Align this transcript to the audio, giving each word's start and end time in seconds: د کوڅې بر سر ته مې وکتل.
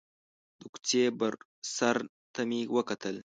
د 0.59 0.61
کوڅې 0.73 1.03
بر 1.19 1.33
سر 1.75 1.97
ته 2.33 2.41
مې 2.49 2.61
وکتل. 2.75 3.15